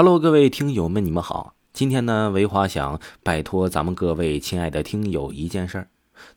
[0.00, 1.56] Hello，各位听友们，你们好。
[1.72, 5.88] 今天呢，维华想拜托咱们各位亲爱的听友一件事儿，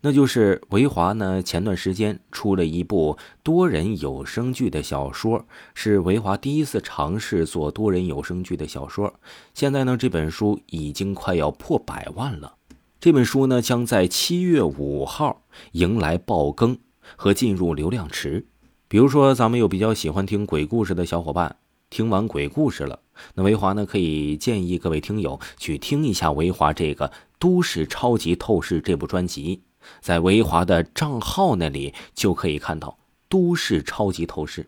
[0.00, 5.44] 那就是维华呢前段时间出了一部多人有声剧的小说，
[5.74, 9.12] 是维华第一次尝试做多人有声剧的小说。
[9.52, 12.54] 现在呢，这本书已经快要破百万了。
[12.98, 15.42] 这本书呢，将在七月五号
[15.72, 16.78] 迎来爆更
[17.14, 18.46] 和进入流量池。
[18.88, 21.56] 比如说，咱们有比较喜欢听鬼故事的小伙伴。
[21.90, 23.00] 听完鬼故事了，
[23.34, 23.84] 那维华呢？
[23.84, 27.08] 可以建议各位听友去听一下维华这个
[27.40, 29.62] 《都市超级透视》这部专辑，
[30.00, 32.88] 在维华的账号那里就可以看到
[33.28, 34.62] 《都市超级透视》，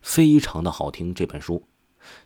[0.00, 1.12] 非常的好听。
[1.12, 1.64] 这本书，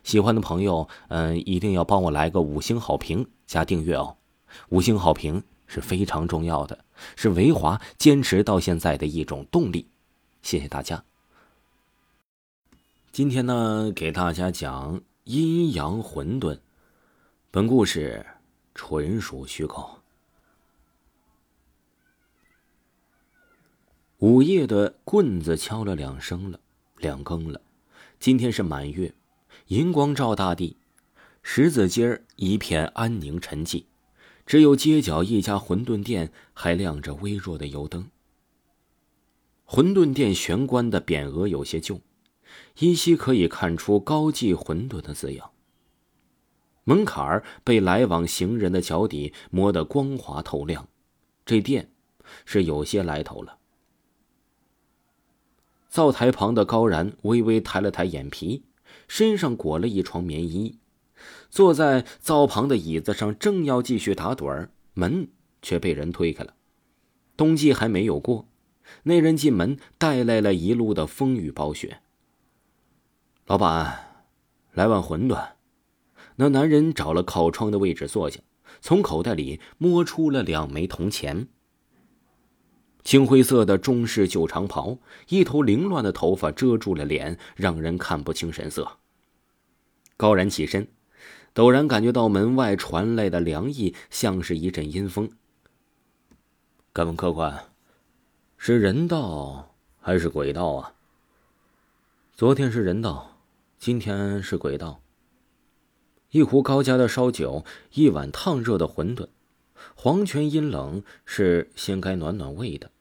[0.03, 4.17] 喜欢的朋友，嗯，一定要帮我来个五星好评加订阅哦。
[4.69, 9.87] 五星好评是非常重要的，是维华坚持到现在的一种动力。
[10.43, 11.03] 谢谢大家。
[13.13, 16.57] 今天呢，给大家讲阴阳混沌。
[17.51, 18.25] 本故事
[18.73, 19.99] 纯属虚构。
[24.17, 26.59] 午夜的棍子敲了两声了，
[26.97, 27.61] 两更了。
[28.19, 29.13] 今天是满月，
[29.67, 30.77] 银光照大地，
[31.43, 33.85] 十字街儿一片安宁沉寂，
[34.47, 38.09] 只有街角一家馄饨店还亮着微弱的油灯。
[39.67, 42.01] 馄饨店玄关的匾额有些旧。
[42.79, 45.51] 依稀可以看出“高记馄饨”的字样。
[46.85, 50.89] 门槛儿被来往行人的脚底磨得光滑透亮，
[51.45, 51.91] 这店
[52.45, 53.57] 是有些来头了。
[55.87, 58.65] 灶台旁的高然微微抬了抬眼皮，
[59.07, 60.79] 身上裹了一床棉衣，
[61.49, 65.29] 坐在灶旁的椅子上，正要继续打盹儿，门
[65.61, 66.55] 却被人推开了。
[67.37, 68.49] 冬季还没有过，
[69.03, 72.01] 那人进门带来了一路的风雨暴雪。
[73.45, 74.23] 老板，
[74.71, 75.49] 来碗馄饨。
[76.37, 78.39] 那男人找了靠窗的位置坐下，
[78.79, 81.49] 从口袋里摸出了两枚铜钱。
[83.03, 88.99] 青灰色的中式旧长袍，一头凌乱的头发遮住了脸，让人看不清神色。
[90.15, 90.87] 高然起身，
[91.53, 95.29] 陡然感觉到门外传来的凉意，像是一阵阴风。
[96.93, 97.65] 敢问客官，
[98.55, 100.93] 是人道还是鬼道啊？
[102.33, 103.31] 昨天是人道。
[103.85, 105.03] 今天是鬼道。
[106.31, 109.27] 一壶高家的烧酒，一碗烫热的馄饨，
[109.93, 112.91] 黄泉阴冷，是先该暖暖胃的。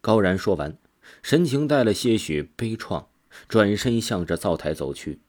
[0.00, 0.78] 高然说完，
[1.24, 3.06] 神情带了些许悲怆，
[3.48, 5.22] 转身向着灶台走去。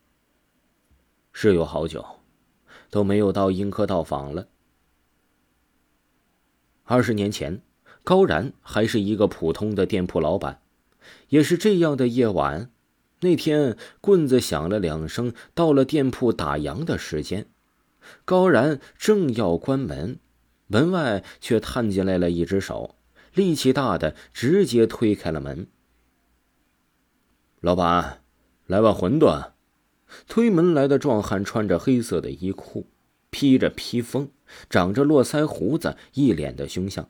[1.33, 2.05] 是有好久，
[2.91, 4.47] 都没有到阴科到访了。
[6.83, 7.63] 二十年前，
[8.03, 10.61] 高然还是一个普通的店铺老板，
[11.29, 12.71] 也是这样的夜晚。
[13.21, 17.47] 那天棍子响了两声，到了店铺打烊的时间，
[18.25, 20.19] 高然正要关门，
[20.67, 22.95] 门外却探进来了一只手，
[23.33, 25.67] 力气大的直接推开了门。
[27.59, 28.21] 老板，
[28.65, 29.51] 来碗馄饨。
[30.27, 32.87] 推门来的壮汉穿着黑色的衣裤，
[33.29, 34.29] 披着披风，
[34.69, 37.07] 长着络腮胡子，一脸的凶相，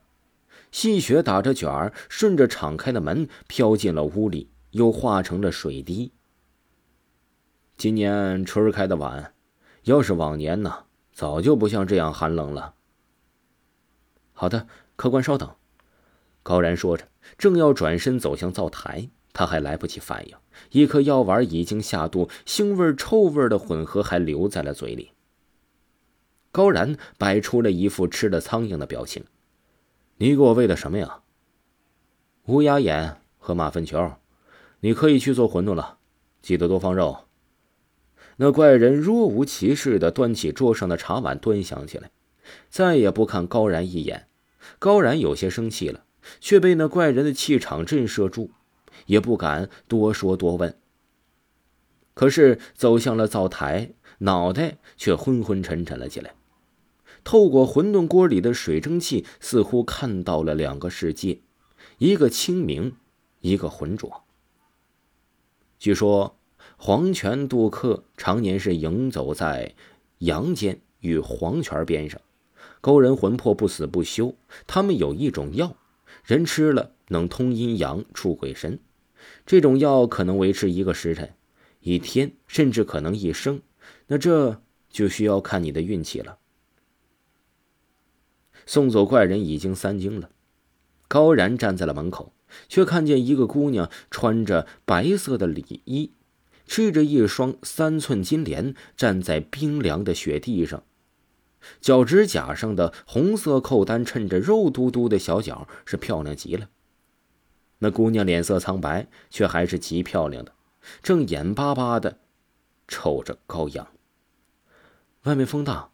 [0.72, 4.50] 细雪打着卷儿，顺着敞开的门飘进了屋里。
[4.72, 6.12] 又化成了水滴。
[7.78, 9.34] 今年春开的晚，
[9.84, 12.76] 要是往年呢，早就不像这样寒冷了。
[14.34, 15.50] 好的，客官稍等。
[16.44, 20.36] 高然说着，正要转身走向灶台，他还来不及反应，
[20.72, 25.12] 一颗药丸已经下肚，腥味臭味的混合还留在了嘴里。
[26.52, 29.24] 高然摆出了一副吃了苍蝇的表情
[30.18, 31.22] ：“你给我喂的什么呀？”
[32.48, 34.14] 乌鸦眼和马粪球。
[34.82, 35.98] 你可以去做馄饨了，
[36.42, 37.26] 记得多放肉。
[38.38, 42.12] 那怪人若无其事的端起桌上的茶碗，端详起来，
[42.70, 44.28] 再也不看高然一眼。
[44.80, 46.06] 高然有些生气了，
[46.40, 48.52] 却被那怪人的气场震慑住，
[49.06, 50.76] 也不敢多说多问。
[52.14, 56.34] 可是走向了灶台，脑袋却昏昏沉沉了起来。
[57.24, 61.42] 透过馄饨锅里的水蒸气，似乎看到了两个世界，
[62.00, 62.96] 一个清明，
[63.42, 64.24] 一个浑浊。
[65.82, 66.38] 据说，
[66.78, 69.74] 黄泉渡客常年是游走在
[70.20, 72.22] 阳间与黄泉边上，
[72.82, 74.36] 勾人魂魄不死不休。
[74.68, 75.76] 他们有一种药，
[76.24, 78.78] 人吃了能通阴阳、出鬼神。
[79.44, 81.34] 这种药可能维持一个时辰、
[81.80, 83.60] 一天，甚至可能一生。
[84.06, 86.38] 那这就需要看你的运气了。
[88.68, 90.30] 送走怪人已经三更了，
[91.08, 92.32] 高然站在了门口。
[92.68, 96.12] 却看见一个姑娘穿着白色的里衣，
[96.68, 100.84] 赤着一双三寸金莲，站在冰凉的雪地上，
[101.80, 106.70] 脚趾甲上的红色扣单衬着肉嘟嘟的小脚，是漂亮极了。
[107.80, 110.54] 那姑娘脸色苍白，却还是极漂亮的，
[111.02, 112.20] 正眼巴巴的
[112.88, 113.88] 瞅着高阳。
[115.24, 115.90] 外面风大，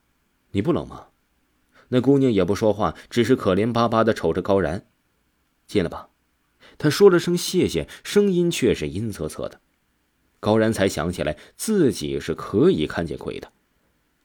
[0.51, 1.07] 你不冷吗？
[1.89, 4.85] 那姑娘也不说话，只是可怜巴巴的瞅着高然。
[5.65, 6.09] 进来吧。
[6.77, 9.59] 他说了声谢谢，声音却是阴恻恻的。
[10.39, 13.51] 高然才想起来自己是可以看见鬼的。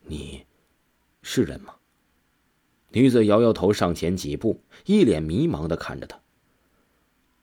[0.03, 0.45] 你，
[1.23, 1.75] 是人吗？
[2.91, 6.21] 女子摇摇头，上前几步，一脸迷茫的看着他。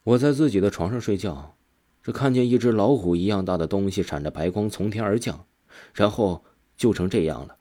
[0.04, 1.56] 我在自己的床上睡觉，
[2.04, 5.48] 只看见一只老虎一样大的东西闪着白光从天而降，
[5.94, 6.44] 然后
[6.78, 7.58] 就成这样了。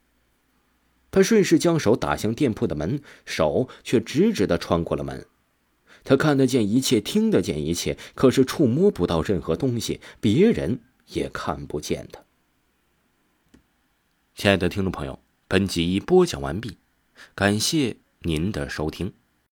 [1.11, 5.27] 他顺势将手打向店铺的门，手却直直的穿过了门。
[6.05, 12.23] 他看得见一切，听得见一切，可是触摸不到任何东西，别人也看不见他。
[14.35, 15.19] 亲爱的听众朋友，
[15.49, 16.77] 本集播讲完毕，
[17.35, 19.13] 感谢您的收听。